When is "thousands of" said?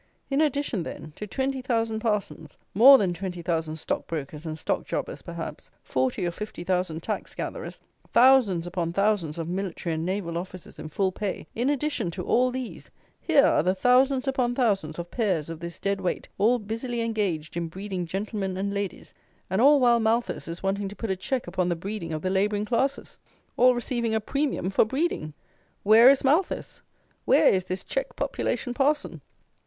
8.93-9.47, 14.55-15.11